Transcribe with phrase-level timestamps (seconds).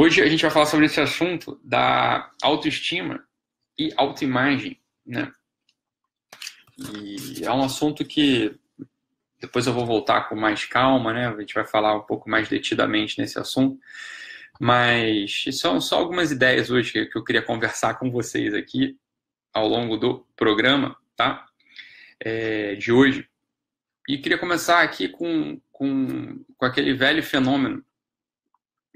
[0.00, 3.20] Hoje a gente vai falar sobre esse assunto da autoestima
[3.76, 5.32] e autoimagem, né?
[6.78, 8.56] E é um assunto que
[9.40, 11.26] depois eu vou voltar com mais calma, né?
[11.26, 13.76] A gente vai falar um pouco mais detidamente nesse assunto.
[14.60, 18.96] Mas são só algumas ideias hoje que eu queria conversar com vocês aqui
[19.52, 21.44] ao longo do programa, tá?
[22.20, 23.28] É, de hoje.
[24.08, 27.84] E queria começar aqui com, com, com aquele velho fenômeno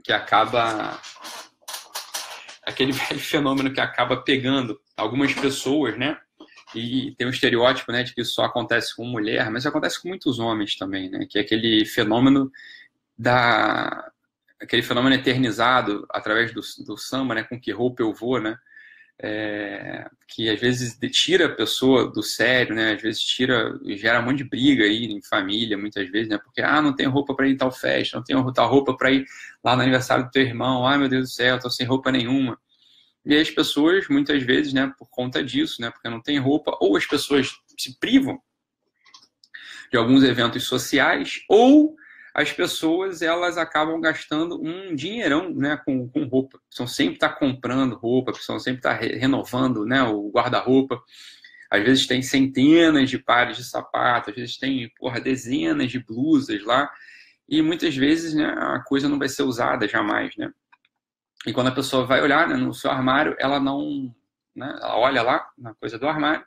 [0.02, 1.00] que acaba.
[2.64, 6.18] Aquele velho fenômeno que acaba pegando algumas pessoas, né?
[6.75, 10.08] E tem um estereótipo, né, de que isso só acontece com mulher, mas acontece com
[10.08, 11.26] muitos homens também, né?
[11.29, 12.50] Que é aquele fenômeno
[13.16, 14.11] da
[14.61, 17.43] aquele fenômeno eternizado através do, do samba, né?
[17.43, 18.57] Com que roupa eu vou, né?
[19.21, 22.94] É, que às vezes tira a pessoa do sério, né?
[22.94, 26.38] Às vezes tira, gera um monte de briga aí em família, muitas vezes, né?
[26.38, 29.12] Porque, ah, não tenho roupa para ir em tal festa, não tenho tal roupa para
[29.12, 29.25] ir
[29.62, 32.58] lá no aniversário do teu irmão, ah, meu Deus do céu, tô sem roupa nenhuma.
[33.25, 36.96] E as pessoas, muitas vezes, né, por conta disso, né, porque não tem roupa, ou
[36.96, 38.40] as pessoas se privam
[39.90, 41.94] de alguns eventos sociais, ou
[42.34, 46.58] as pessoas elas acabam gastando um dinheirão né, com, com roupa.
[46.66, 51.02] Precisam sempre estar tá comprando roupa, precisam sempre estar tá re renovando né, o guarda-roupa.
[51.70, 56.62] Às vezes tem centenas de pares de sapatos, às vezes tem porra, dezenas de blusas
[56.64, 56.91] lá,
[57.48, 60.34] e muitas vezes né, a coisa não vai ser usada jamais.
[60.36, 60.50] Né?
[61.46, 64.14] E quando a pessoa vai olhar né, no seu armário, ela não.
[64.55, 66.44] Né, ela olha lá na coisa do armário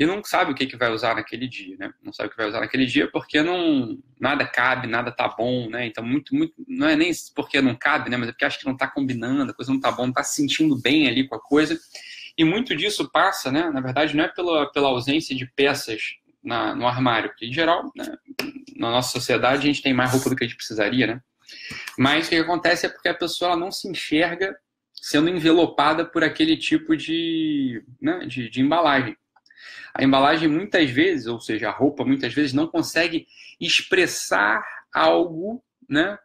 [0.00, 1.92] e não sabe o que, que vai usar naquele dia, né?
[2.02, 5.68] Não sabe o que vai usar naquele dia porque não nada cabe, nada tá bom,
[5.68, 5.84] né?
[5.84, 8.16] Então muito muito não é nem porque não cabe, né?
[8.16, 10.22] Mas é porque acha que não tá combinando, a coisa não tá bom, não tá
[10.22, 11.78] se sentindo bem ali com a coisa.
[12.38, 13.68] E muito disso passa, né?
[13.68, 17.92] Na verdade, não é pela, pela ausência de peças na, no armário, porque em geral,
[17.94, 18.10] né,
[18.78, 21.20] na nossa sociedade a gente tem mais roupa do que a gente precisaria, né?
[21.98, 24.56] Mas o que acontece é porque a pessoa não se enxerga
[24.94, 29.14] sendo envelopada por aquele tipo de, né, de, de embalagem.
[29.94, 33.26] A embalagem muitas vezes, ou seja, a roupa muitas vezes não consegue
[33.60, 36.18] expressar algo, né,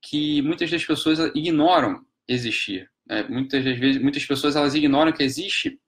[0.00, 2.90] que muitas das pessoas ignoram existir.
[3.08, 5.78] É, muitas das vezes, muitas pessoas elas ignoram que existe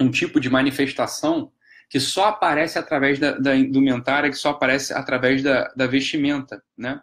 [0.00, 1.52] um tipo de manifestação
[1.88, 7.00] que só aparece através da, da indumentária, que só aparece através da, da vestimenta, né?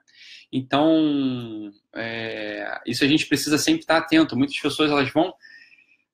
[0.52, 4.36] Então, é, isso a gente precisa sempre estar atento.
[4.36, 5.34] Muitas pessoas elas vão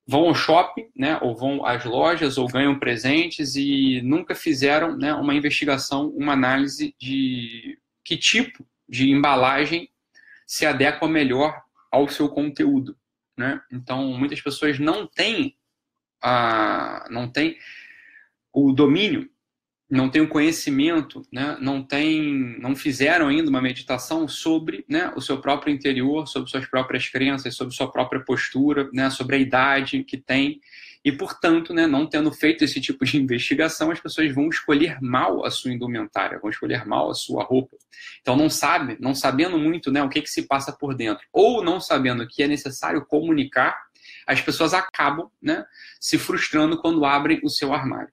[0.08, 5.12] vão ao shopping, né, ou vão às lojas, ou ganham presentes e nunca fizeram né,
[5.12, 9.90] uma investigação, uma análise de que tipo de embalagem
[10.46, 11.60] se adequa melhor
[11.92, 12.96] ao seu conteúdo.
[13.36, 13.60] Né?
[13.70, 15.54] Então, muitas pessoas não têm,
[16.22, 17.58] a, não têm
[18.50, 19.28] o domínio
[19.90, 25.20] não têm o conhecimento, né, não tem, não fizeram ainda uma meditação sobre né, o
[25.20, 30.04] seu próprio interior, sobre suas próprias crenças, sobre sua própria postura, né, sobre a idade
[30.04, 30.60] que tem.
[31.02, 35.44] E, portanto, né, não tendo feito esse tipo de investigação, as pessoas vão escolher mal
[35.46, 37.76] a sua indumentária, vão escolher mal a sua roupa.
[38.20, 41.64] Então, não sabe, não sabendo muito né, o que, que se passa por dentro, ou
[41.64, 43.74] não sabendo que é necessário comunicar,
[44.26, 45.64] as pessoas acabam né,
[45.98, 48.12] se frustrando quando abrem o seu armário.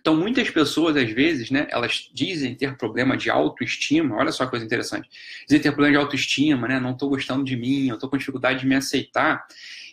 [0.00, 4.16] Então, muitas pessoas, às vezes, né, elas dizem ter problema de autoestima.
[4.16, 5.08] Olha só que coisa interessante.
[5.46, 6.80] Dizem ter problema de autoestima, né?
[6.80, 9.46] Não estou gostando de mim, eu estou com dificuldade de me aceitar.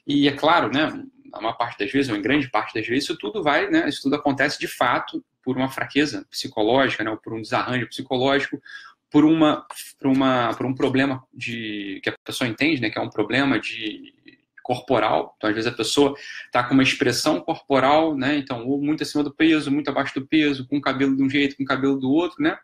[0.06, 1.04] E é claro, né,
[1.36, 4.04] uma parte das vezes, ou em grande parte das vezes, isso tudo vai, né, isso
[4.04, 8.62] tudo acontece de fato por uma fraqueza psicológica, né, ou por um desarranjo psicológico,
[9.10, 9.66] por uma,
[10.00, 13.60] por uma, por um problema de que a pessoa entende, né, que é um problema
[13.60, 14.14] de
[14.68, 15.34] corporal.
[15.38, 16.14] Então, às vezes, a pessoa
[16.46, 18.36] está com uma expressão corporal, né?
[18.36, 21.30] Então, ou muito acima do peso, muito abaixo do peso, com o cabelo de um
[21.30, 22.58] jeito, com o cabelo do outro, né?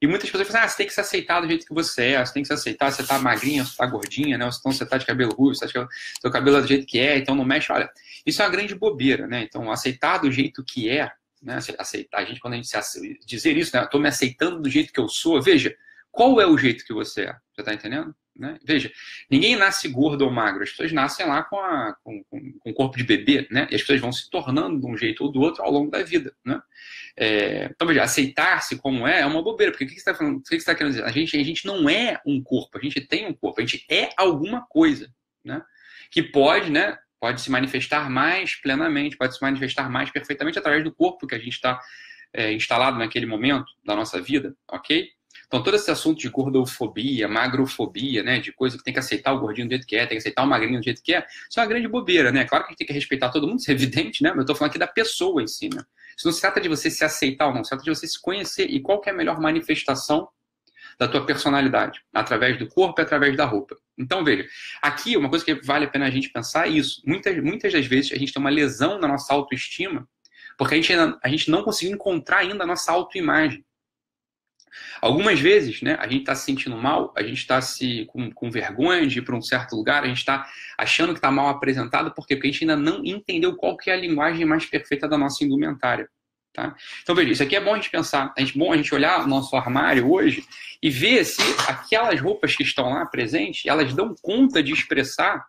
[0.00, 2.24] E muitas pessoas falam, ah, você tem que se aceitar do jeito que você é,
[2.24, 4.44] você tem que se aceitar, você tá magrinha, você tá gordinha, né?
[4.44, 5.88] Ou então você tá de cabelo ruivo, você tá de...
[6.20, 7.72] seu cabelo é do jeito que é, então não mexe.
[7.72, 7.88] Olha,
[8.26, 9.42] isso é uma grande bobeira, né?
[9.42, 11.10] Então, aceitar do jeito que é,
[11.42, 11.58] né?
[11.78, 13.86] Aceitar, a gente, quando a gente se dizer isso, né?
[13.86, 15.74] Tô me aceitando do jeito que eu sou, veja,
[16.12, 17.36] qual é o jeito que você é?
[17.54, 18.14] Você tá entendendo?
[18.38, 18.56] Né?
[18.64, 18.92] Veja,
[19.28, 22.96] ninguém nasce gordo ou magro, as pessoas nascem lá com, a, com, com, com, corpo
[22.96, 23.66] de bebê, né?
[23.68, 26.04] E as pessoas vão se tornando de um jeito ou do outro ao longo da
[26.04, 26.62] vida, né?
[27.16, 30.36] É, então, veja, aceitar-se como é é uma bobeira, porque o que você está falando?
[30.36, 31.04] O que você está querendo dizer?
[31.04, 33.84] A gente, a gente não é um corpo, a gente tem um corpo, a gente
[33.90, 35.12] é alguma coisa,
[35.44, 35.60] né?
[36.08, 36.96] Que pode, né?
[37.18, 41.38] Pode se manifestar mais plenamente, pode se manifestar mais perfeitamente através do corpo que a
[41.38, 41.80] gente está
[42.32, 45.08] é, instalado naquele momento da nossa vida, ok?
[45.48, 49.40] Então, todo esse assunto de gordofobia, magrofobia, né, de coisa que tem que aceitar o
[49.40, 51.58] gordinho do jeito que é, tem que aceitar o magrinho do jeito que é, isso
[51.58, 52.44] é uma grande bobeira, né?
[52.44, 54.30] Claro que a gente tem que respeitar todo mundo, isso é evidente, né?
[54.30, 55.82] Mas eu tô falando aqui da pessoa em si, né?
[56.16, 58.20] Isso não se trata de você se aceitar ou não, se trata de você se
[58.20, 60.28] conhecer e qual é a melhor manifestação
[60.98, 63.76] da tua personalidade, através do corpo e através da roupa.
[63.96, 64.46] Então, veja,
[64.82, 67.00] aqui uma coisa que vale a pena a gente pensar é isso.
[67.06, 70.06] Muitas, muitas das vezes a gente tem uma lesão na nossa autoestima,
[70.58, 73.64] porque a gente, ainda, a gente não conseguiu encontrar ainda a nossa autoimagem.
[75.00, 78.50] Algumas vezes, né, a gente está se sentindo mal, a gente está se com, com,
[78.50, 82.12] vergonha de ir para um certo lugar, a gente está achando que está mal apresentado?
[82.14, 85.44] Porque a gente ainda não entendeu qual que é a linguagem mais perfeita da nossa
[85.44, 86.08] indumentária.
[86.52, 86.74] Tá?
[87.02, 89.28] Então, veja, isso aqui é bom a gente pensar, é bom a gente olhar o
[89.28, 90.44] nosso armário hoje
[90.82, 95.46] e ver se aquelas roupas que estão lá presentes, elas dão conta de expressar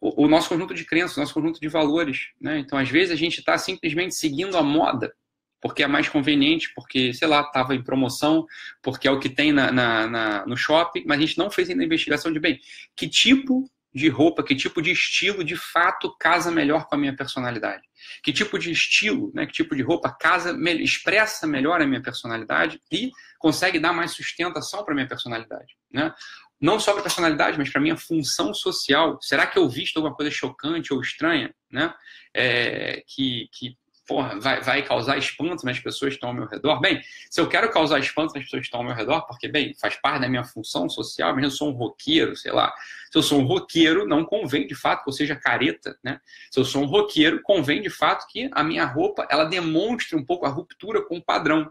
[0.00, 2.28] o, o nosso conjunto de crenças, o nosso conjunto de valores.
[2.40, 2.58] Né?
[2.58, 5.12] Então, às vezes, a gente está simplesmente seguindo a moda,
[5.60, 8.46] porque é mais conveniente, porque, sei lá, estava em promoção,
[8.82, 11.68] porque é o que tem na, na, na, no shopping, mas a gente não fez
[11.70, 12.60] ainda a investigação de, bem,
[12.94, 17.16] que tipo de roupa, que tipo de estilo de fato casa melhor com a minha
[17.16, 17.82] personalidade.
[18.22, 22.78] Que tipo de estilo, né, que tipo de roupa casa, expressa melhor a minha personalidade
[22.92, 25.74] e consegue dar mais sustentação para a minha personalidade.
[25.90, 26.12] Né?
[26.60, 29.18] Não só para a personalidade, mas para a minha função social.
[29.22, 31.94] Será que eu visto alguma coisa chocante ou estranha né,
[32.34, 36.80] é, que, que porra, vai, vai causar espanto nas pessoas que estão ao meu redor.
[36.80, 37.00] Bem,
[37.30, 39.96] se eu quero causar espanto nas pessoas que estão ao meu redor, porque, bem, faz
[39.96, 42.72] parte da minha função social, mas eu sou um roqueiro, sei lá.
[43.10, 46.20] Se eu sou um roqueiro, não convém de fato que eu seja careta, né?
[46.50, 50.24] Se eu sou um roqueiro, convém de fato que a minha roupa ela demonstre um
[50.24, 51.70] pouco a ruptura com o padrão.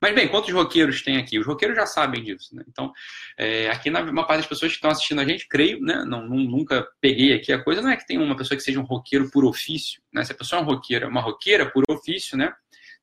[0.00, 1.38] Mas bem, quantos roqueiros tem aqui?
[1.38, 2.64] Os roqueiros já sabem disso, né?
[2.66, 2.90] Então,
[3.36, 6.04] é, aqui na maior parte das pessoas que estão assistindo a gente, creio, né?
[6.06, 8.80] Não, não, nunca peguei aqui a coisa, não é que tem uma pessoa que seja
[8.80, 10.24] um roqueiro por ofício, né?
[10.24, 12.52] Se a pessoa é um roqueiro, uma roqueira por ofício, né?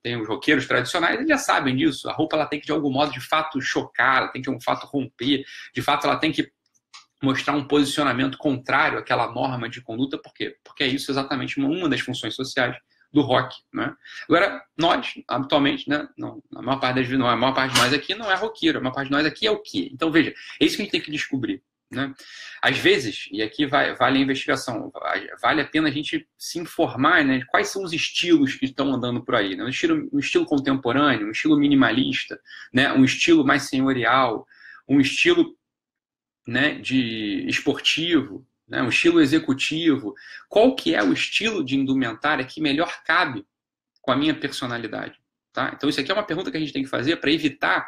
[0.02, 2.10] Tem os roqueiros tradicionais, eles já sabem disso.
[2.10, 4.64] A roupa ela tem que, de algum modo, de fato, chocar, ela tem que, de
[4.64, 5.44] fato, romper.
[5.76, 6.52] De fato, ela tem que
[7.22, 10.56] mostrar um posicionamento contrário àquela norma de conduta, por quê?
[10.64, 12.78] Porque é isso exatamente uma das funções sociais
[13.12, 13.96] do rock, né?
[14.28, 17.94] Agora, nós, habitualmente, né, não, a maior parte das não, a maior parte de nós
[17.94, 19.90] aqui não é roqueiro, a maior parte de nós aqui é o quê?
[19.92, 22.14] Então, veja, é isso que a gente tem que descobrir, né?
[22.62, 24.92] Às vezes, e aqui vai, vale a investigação,
[25.42, 28.94] vale a pena a gente se informar, né, de quais são os estilos que estão
[28.94, 29.64] andando por aí, né?
[29.64, 32.40] Um estilo, um estilo contemporâneo, um estilo minimalista,
[32.74, 34.46] né, um estilo mais senhorial,
[34.88, 35.56] um estilo
[36.48, 40.14] né, de esportivo, né, um estilo executivo,
[40.50, 43.46] qual que é o estilo de indumentária que melhor cabe
[44.02, 45.18] com a minha personalidade?
[45.54, 45.72] Tá?
[45.76, 47.88] Então isso aqui é uma pergunta que a gente tem que fazer para evitar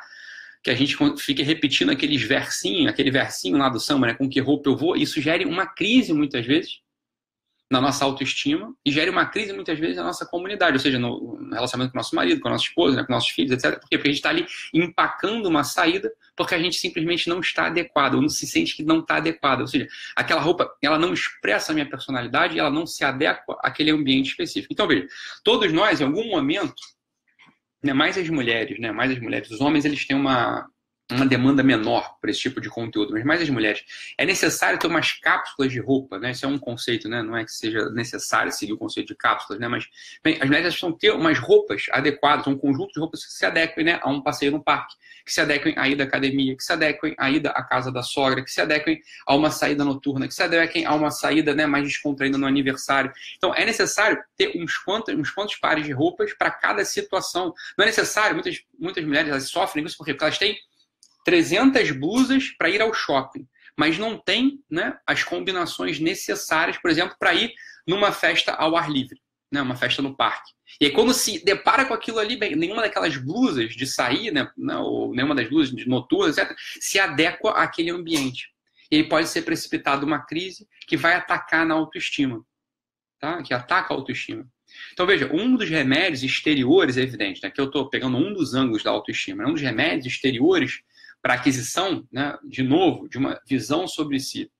[0.64, 4.40] que a gente fique repetindo aqueles versinhos, aquele versinho lá do samba, né, com que
[4.40, 6.82] roupa eu vou, isso gere uma crise muitas vezes,
[7.70, 11.38] na nossa autoestima e gere uma crise muitas vezes na nossa comunidade, ou seja, no
[11.52, 13.80] relacionamento com o nosso marido, com a nossa esposa, né, com nossos filhos, etc.
[13.80, 13.98] Por quê?
[13.98, 18.16] Porque a gente está ali empacando uma saída porque a gente simplesmente não está adequado,
[18.16, 19.60] ou não se sente que não está adequado.
[19.60, 23.92] Ou seja, aquela roupa, ela não expressa a minha personalidade ela não se adequa àquele
[23.92, 24.72] ambiente específico.
[24.72, 25.06] Então, veja,
[25.44, 26.82] todos nós, em algum momento,
[27.84, 30.66] né, mais as mulheres, né, mais as mulheres, os homens, eles têm uma,
[31.12, 33.84] uma demanda menor para esse tipo de conteúdo, mas mais as mulheres.
[34.18, 36.32] É necessário ter umas cápsulas de roupa, né?
[36.32, 37.24] Isso é um conceito, né?
[37.24, 39.68] Não é que seja necessário seguir o conceito de cápsulas, né?
[39.68, 39.88] Mas,
[40.24, 43.84] bem, as mulheres precisam ter umas roupas adequadas, um conjunto de roupas que se adequem
[43.84, 44.96] né, a um passeio no parque,
[45.26, 48.04] que se adequem à ida à academia, que se adequem à ida à casa da
[48.04, 51.66] sogra, que se adequem a uma saída noturna, que se adequem a uma saída né,
[51.66, 53.12] mais descontraída no aniversário.
[53.38, 57.52] Então, é necessário ter uns quantos, uns quantos pares de roupas para cada situação.
[57.76, 60.56] Não é necessário, muitas, muitas mulheres elas sofrem isso porque elas têm
[61.26, 67.16] 300 blusas para ir ao shopping, mas não tem né, as combinações necessárias, por exemplo,
[67.20, 67.54] para ir
[67.88, 69.20] numa festa ao ar livre,
[69.52, 70.52] né, uma festa no parque.
[70.80, 74.52] E aí, quando se depara com aquilo ali, bem, nenhuma daquelas blusas de sair, né,
[74.78, 78.50] ou nenhuma das blusas de noturnas, etc., se adequa àquele ambiente.
[78.92, 82.44] E aí pode ser precipitado uma crise que vai atacar na autoestima,
[83.20, 83.42] tá?
[83.44, 84.48] que ataca a autoestima.
[84.94, 88.54] Então, veja, um dos remédios exteriores, é evidente, né, que eu estou pegando um dos
[88.54, 90.82] ângulos da autoestima, né, um dos remédios exteriores
[91.22, 94.52] para aquisição, né, de novo, de uma visão sobre si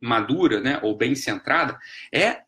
[0.00, 1.78] madura, né, ou bem centrada,
[2.12, 2.42] é,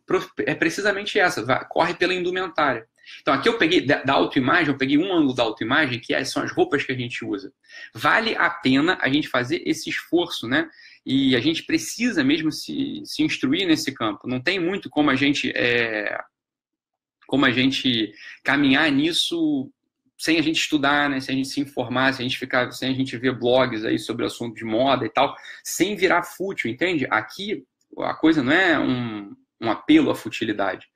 [0.47, 2.87] é precisamente essa, vai, corre pela indumentária.
[3.21, 6.23] Então, aqui eu peguei da, da autoimagem, eu peguei um ângulo da autoimagem, que é,
[6.25, 7.53] são as roupas que a gente usa.
[7.95, 10.69] Vale a pena a gente fazer esse esforço, né?
[11.07, 14.29] E a gente precisa mesmo se, se instruir nesse campo.
[14.29, 16.19] Não tem muito como a gente é,
[17.27, 18.13] como a gente
[18.43, 19.71] caminhar nisso
[20.19, 22.91] sem a gente estudar, né, sem a gente se informar, sem a gente ficar, sem
[22.91, 26.69] a gente ver blogs aí sobre o assunto de moda e tal, sem virar fútil,
[26.69, 27.07] entende?
[27.09, 27.65] Aqui
[27.99, 30.89] a coisa não é um, um apelo à futilidade.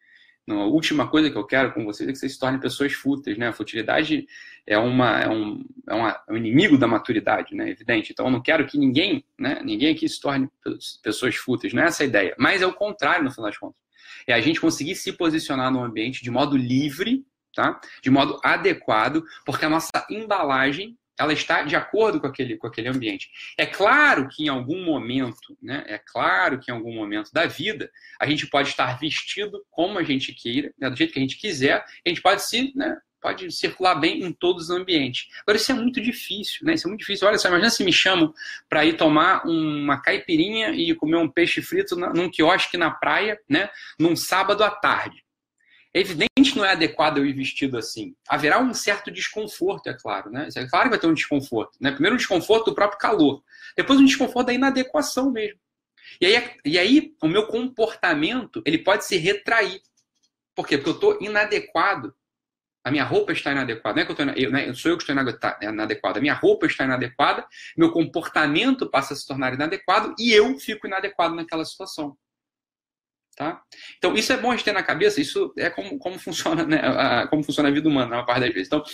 [0.44, 2.92] Não, a última coisa que eu quero com vocês é que vocês se tornem pessoas
[2.92, 3.48] fúteis, né?
[3.48, 4.26] A futilidade
[4.66, 7.70] é, uma, é, um, é, uma, é um inimigo da maturidade, né?
[7.70, 8.10] Evidente.
[8.10, 9.62] Então eu não quero que ninguém, né?
[9.64, 10.48] Ninguém aqui se torne
[11.00, 11.72] pessoas fúteis.
[11.72, 12.34] Não é essa a ideia.
[12.36, 13.80] Mas é o contrário, no final das contas.
[14.26, 17.24] É a gente conseguir se posicionar no ambiente de modo livre
[17.54, 17.80] tá?
[18.02, 22.88] De modo adequado, porque a nossa embalagem ela está de acordo com aquele, com aquele
[22.88, 23.30] ambiente.
[23.56, 27.90] É claro que em algum momento, né, é claro que em algum momento da vida,
[28.20, 31.38] a gente pode estar vestido como a gente queira, né, do jeito que a gente
[31.38, 35.28] quiser, a gente pode se, né, pode circular bem em todos os ambientes.
[35.42, 36.74] Agora, isso é muito difícil, né?
[36.74, 37.28] Isso é muito difícil.
[37.28, 38.34] Olha só, imagina se me chamam
[38.68, 43.70] para ir tomar uma caipirinha e comer um peixe frito num quiosque na praia, né?
[43.96, 45.22] Num sábado à tarde.
[45.94, 48.14] É evidente que não é adequado eu ir vestido assim.
[48.28, 50.48] Haverá um certo desconforto, é claro, né?
[50.54, 51.90] É claro que vai ter um desconforto, né?
[51.92, 53.42] Primeiro um desconforto do próprio calor,
[53.76, 55.60] depois um desconforto da inadequação mesmo.
[56.20, 59.82] E aí, e aí o meu comportamento ele pode se retrair.
[60.54, 60.76] Por quê?
[60.78, 62.14] Porque eu estou inadequado
[62.84, 63.94] a minha roupa está inadequada.
[63.94, 65.14] Não é que eu, eu, né, sou eu que estou
[65.62, 66.18] inadequada.
[66.18, 67.46] A minha roupa está inadequada,
[67.76, 72.16] meu comportamento passa a se tornar inadequado e eu fico inadequado naquela situação.
[73.42, 73.60] Tá?
[73.98, 76.80] Então, isso é bom a gente ter na cabeça, isso é como, como, funciona, né,
[76.80, 78.68] a, como funciona a vida humana, na maior parte das vezes.
[78.68, 78.84] Então,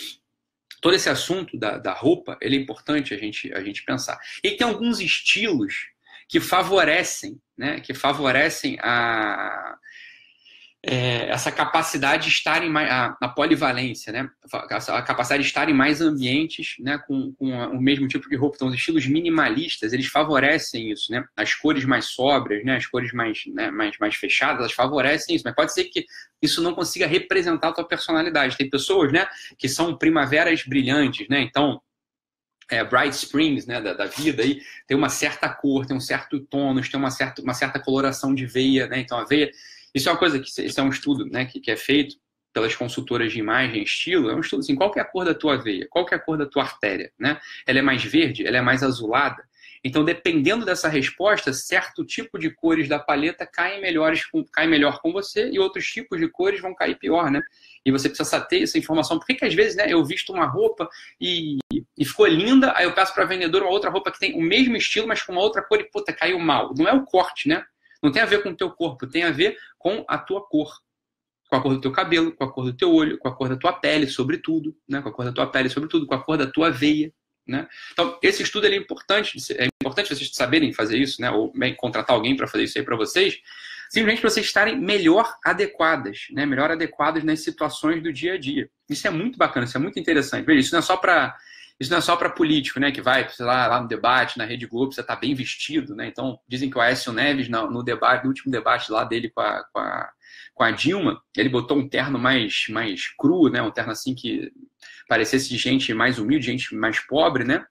[0.81, 4.19] todo esse assunto da, da roupa, ele é importante a gente, a gente pensar.
[4.43, 5.75] E tem alguns estilos
[6.27, 9.77] que favorecem, né, que favorecem a,
[10.81, 14.29] é, essa capacidade de estar em mais, a, a, polivalência, né?
[14.51, 16.97] A capacidade de estar em mais ambientes, né?
[17.05, 18.55] Com, com o mesmo tipo de roupa.
[18.55, 21.25] Então, os estilos minimalistas, eles favorecem isso, né?
[21.35, 22.77] As cores mais sóbrias, né?
[22.77, 23.69] As cores mais, né?
[23.71, 25.43] mais, mais fechadas, elas favorecem isso.
[25.45, 26.05] Mas pode ser que
[26.41, 28.55] isso não consiga representar a tua personalidade.
[28.55, 29.27] Tem pessoas, né?
[29.57, 31.41] Que são primaveras brilhantes, né?
[31.41, 31.81] Então,
[32.71, 36.39] é, Bright Springs, né, da, da, vida aí, tem uma certa cor, tem um certo
[36.39, 38.99] tônus, tem uma certa, uma certa coloração de veia, né?
[38.99, 39.51] Então, a veia
[39.93, 42.15] isso é uma coisa que isso é um estudo né, que, que é feito
[42.53, 45.57] pelas consultoras de imagem estilo, é um estudo assim, qual é a cor da tua
[45.57, 45.87] veia?
[45.89, 47.11] Qual é a cor da tua artéria?
[47.17, 47.39] Né?
[47.65, 48.45] Ela é mais verde?
[48.45, 49.43] Ela é mais azulada?
[49.83, 55.11] Então, dependendo dessa resposta, certo tipo de cores da paleta caem, melhores caem melhor com
[55.11, 57.41] você e outros tipos de cores vão cair pior, né?
[57.85, 59.17] E você precisa ter essa informação.
[59.17, 61.59] Por que, que às vezes né, eu visto uma roupa e,
[61.97, 64.41] e ficou linda, aí eu peço para a vendedora uma outra roupa que tem o
[64.41, 66.73] mesmo estilo, mas com uma outra cor e, puta, caiu mal.
[66.77, 67.63] Não é o corte, né?
[68.01, 70.73] Não tem a ver com o teu corpo, tem a ver com a tua cor.
[71.49, 73.49] Com a cor do teu cabelo, com a cor do teu olho, com a cor
[73.49, 75.01] da tua pele, sobretudo, né?
[75.01, 77.11] com a cor da tua pele, sobretudo, com a cor da tua veia.
[77.47, 77.67] Né?
[77.91, 81.31] Então, esse estudo é importante, é importante vocês saberem fazer isso, né?
[81.31, 83.39] ou bem, contratar alguém para fazer isso aí para vocês,
[83.89, 86.45] simplesmente para vocês estarem melhor adequadas, né?
[86.45, 88.69] melhor adequadas nas situações do dia a dia.
[88.87, 90.45] Isso é muito bacana, isso é muito interessante.
[90.45, 91.35] Veja, isso não é só para
[91.79, 92.91] isso não é só para político, né?
[92.91, 96.07] Que vai, sei lá, lá no debate, na Rede Globo, você está bem vestido, né?
[96.07, 99.39] Então, dizem que o Aécio Neves, no, no debate, no último debate lá dele com
[99.39, 100.09] a, com a,
[100.53, 103.61] com a Dilma, ele botou um terno mais, mais cru, né?
[103.61, 104.51] Um terno assim que
[105.07, 107.65] parecesse de gente mais humilde, gente mais pobre, né?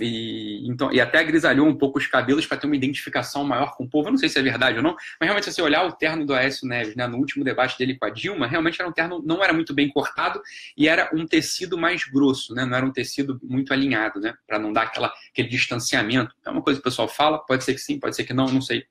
[0.00, 3.84] E, então, e até grisalhou um pouco os cabelos para ter uma identificação maior com
[3.84, 4.08] o povo.
[4.08, 6.26] Eu não sei se é verdade ou não, mas realmente, se você olhar o terno
[6.26, 9.22] do Aécio Neves, né, no último debate dele com a Dilma, realmente era um terno,
[9.24, 10.40] não era muito bem cortado
[10.76, 14.58] e era um tecido mais grosso, né, não era um tecido muito alinhado, né, para
[14.58, 16.34] não dar aquela, aquele distanciamento.
[16.44, 18.46] É uma coisa que o pessoal fala, pode ser que sim, pode ser que não,
[18.46, 18.84] não sei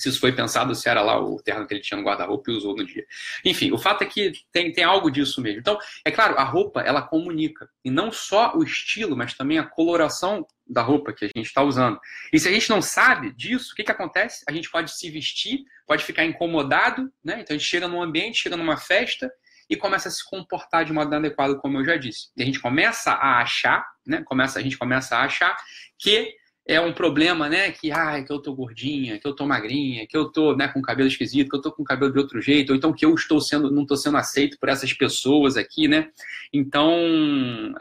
[0.00, 2.54] se isso foi pensado, se era lá o terno que ele tinha no guarda-roupa e
[2.54, 3.04] usou no dia.
[3.44, 5.60] Enfim, o fato é que tem, tem algo disso mesmo.
[5.60, 7.68] Então, é claro, a roupa, ela comunica.
[7.84, 11.62] E não só o estilo, mas também a coloração da roupa que a gente está
[11.62, 11.98] usando.
[12.32, 14.44] E se a gente não sabe disso, o que, que acontece?
[14.48, 17.40] A gente pode se vestir, pode ficar incomodado, né?
[17.40, 19.30] Então a gente chega num ambiente, chega numa festa
[19.68, 22.28] e começa a se comportar de modo inadequado, como eu já disse.
[22.36, 24.22] E a gente começa a achar, né?
[24.24, 25.56] Começa, a gente começa a achar
[25.98, 26.34] que
[26.70, 27.72] é um problema, né?
[27.72, 30.80] Que, ai, que eu tô gordinha, que eu tô magrinha, que eu tô né, com
[30.80, 33.40] cabelo esquisito, que eu tô com cabelo de outro jeito, ou então que eu estou
[33.40, 36.10] sendo, não estou sendo aceito por essas pessoas aqui, né?
[36.52, 36.94] Então,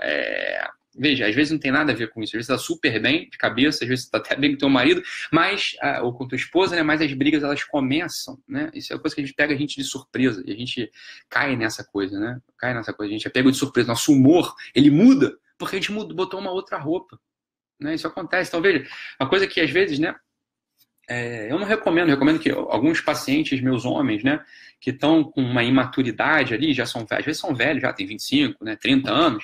[0.02, 0.68] é,
[0.98, 2.32] veja, às vezes não tem nada a ver com isso.
[2.32, 4.58] Às vezes você tá super bem de cabeça, às vezes você tá até bem com
[4.58, 6.82] teu marido, mas, ou com tua esposa, né?
[6.82, 8.72] Mas as brigas elas começam, né?
[8.74, 10.90] Isso é uma coisa que a gente pega a gente de surpresa e a gente
[11.30, 12.40] cai nessa coisa, né?
[12.58, 13.90] Cai nessa coisa, a gente é pego de surpresa.
[13.90, 17.20] Nosso humor, ele muda porque a gente botou uma outra roupa.
[17.80, 17.96] Né?
[17.96, 18.50] Isso acontece.
[18.50, 18.86] Então, veja,
[19.20, 20.16] uma coisa que às vezes, né?
[21.10, 24.46] É, eu não recomendo, recomendo que alguns pacientes, meus homens, né,
[24.80, 28.06] que estão com uma imaturidade ali, já são velhos, às vezes são velhos, já tem
[28.06, 29.44] 25, né, 30 anos,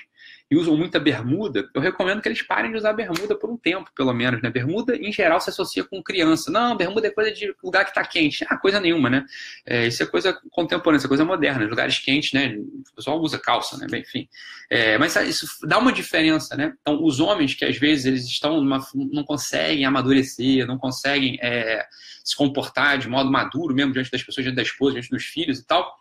[0.49, 3.89] e usam muita bermuda, eu recomendo que eles parem de usar bermuda por um tempo,
[3.95, 4.49] pelo menos, né?
[4.49, 6.51] Bermuda, em geral, se associa com criança.
[6.51, 8.45] Não, bermuda é coisa de lugar que está quente.
[8.47, 9.25] Ah, coisa nenhuma, né?
[9.65, 11.65] É, isso é coisa contemporânea, isso é coisa moderna.
[11.65, 12.55] Lugares quentes, né?
[12.57, 13.87] O pessoal usa calça, né?
[13.97, 14.29] Enfim.
[14.69, 16.75] É, mas isso dá uma diferença, né?
[16.79, 21.83] Então, os homens que às vezes eles estão numa, não conseguem amadurecer, não conseguem é,
[22.23, 25.57] se comportar de modo maduro mesmo diante das pessoas, diante da esposa, diante dos filhos
[25.57, 25.91] e tal,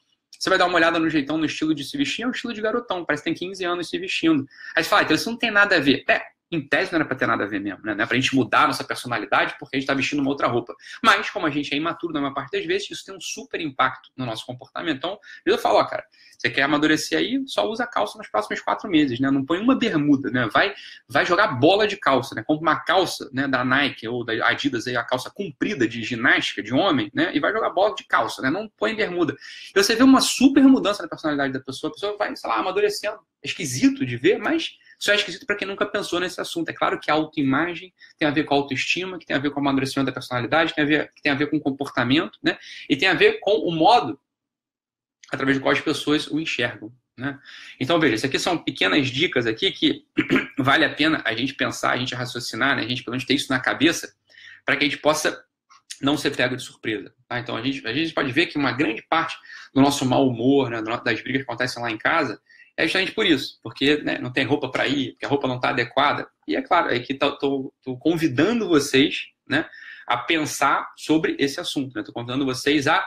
[0.44, 2.52] você vai dar uma olhada no jeitão, no estilo de se vestir, é um estilo
[2.52, 4.46] de garotão, parece que tem 15 anos se vestindo.
[4.76, 6.04] Aí você fala, ah, então isso não tem nada a ver.
[6.06, 6.20] É,
[6.50, 7.94] em tese não era para ter nada a ver mesmo, né?
[7.94, 10.30] Não é para a gente mudar a nossa personalidade porque a gente está vestindo uma
[10.30, 10.74] outra roupa.
[11.02, 13.60] Mas, como a gente é imaturo na maior parte das vezes, isso tem um super
[13.60, 14.96] impacto no nosso comportamento.
[14.96, 16.04] Então, eu falo, ó, cara,
[16.38, 19.30] você quer amadurecer aí, só usa calça nos próximos quatro meses, né?
[19.30, 20.48] Não põe uma bermuda, né?
[20.52, 20.74] Vai,
[21.08, 22.42] vai jogar bola de calça, né?
[22.46, 26.62] Compra uma calça né, da Nike ou da Adidas, aí, a calça comprida de ginástica
[26.62, 27.30] de homem, né?
[27.34, 28.50] E vai jogar bola de calça, né?
[28.50, 29.34] Não põe bermuda.
[29.74, 32.58] E você vê uma super mudança na personalidade da pessoa, a pessoa vai, sei lá,
[32.58, 33.18] amadurecendo.
[33.42, 36.68] É esquisito de ver, mas só é esquisito para quem nunca pensou nesse assunto.
[36.70, 39.50] É claro que a autoimagem tem a ver com a autoestima, que tem a ver
[39.50, 42.38] com o amadurecimento da personalidade, tem a ver, que tem a ver com o comportamento,
[42.42, 42.56] né?
[42.88, 44.18] E tem a ver com o modo
[45.30, 46.90] através do qual as pessoas o enxergam.
[47.16, 47.38] Né?
[47.78, 50.04] Então, veja, isso aqui são pequenas dicas aqui que
[50.58, 52.82] vale a pena a gente pensar, a gente raciocinar, né?
[52.82, 54.14] a gente pelo menos ter isso na cabeça,
[54.64, 55.44] para que a gente possa
[56.00, 57.14] não ser pego de surpresa.
[57.28, 57.38] Tá?
[57.38, 59.37] Então, a gente, a gente pode ver que uma grande parte
[59.73, 62.40] do nosso mau humor, né, das brigas que acontecem lá em casa,
[62.76, 65.56] é justamente por isso, porque né, não tem roupa para ir, porque a roupa não
[65.56, 66.28] está adequada.
[66.46, 69.68] E é claro, é que estou convidando vocês né,
[70.06, 71.98] a pensar sobre esse assunto.
[71.98, 72.12] Estou né?
[72.12, 73.06] convidando vocês a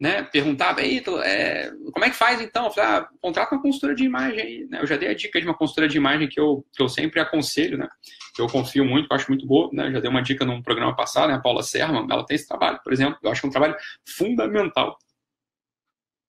[0.00, 2.66] né, perguntava, é, como é que faz então?
[2.66, 4.80] Eu falei, ah, contrata uma consultora de imagem aí, né?
[4.80, 7.18] Eu já dei a dica de uma consultora de imagem que eu, que eu sempre
[7.18, 7.88] aconselho, né?
[8.32, 9.88] Que eu confio muito, que eu acho muito boa, né?
[9.88, 11.34] Eu já dei uma dica num programa passado, né?
[11.34, 13.18] A Paula Serman, ela tem esse trabalho, por exemplo.
[13.20, 13.74] Eu acho que é um trabalho
[14.06, 14.96] fundamental.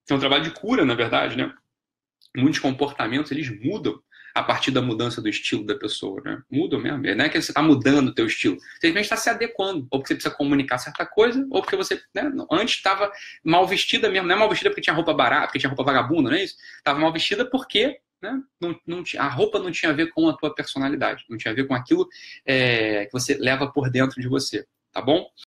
[0.09, 1.53] É um trabalho de cura, na verdade, né?
[2.35, 4.01] Muitos comportamentos, eles mudam
[4.33, 6.41] a partir da mudança do estilo da pessoa, né?
[6.49, 6.99] Muda mesmo.
[7.15, 8.55] Não é que você está mudando o teu estilo.
[8.55, 9.87] Você simplesmente está se adequando.
[9.91, 13.11] Ou porque você precisa comunicar certa coisa, ou porque você né, antes estava
[13.43, 14.27] mal vestida mesmo.
[14.27, 16.55] Não é mal vestida porque tinha roupa barata, porque tinha roupa vagabunda, não é isso?
[16.77, 20.37] Estava mal vestida porque né, não, não, a roupa não tinha a ver com a
[20.37, 21.25] tua personalidade.
[21.29, 22.07] Não tinha a ver com aquilo
[22.45, 24.65] é, que você leva por dentro de você.
[24.91, 25.29] Tá bom?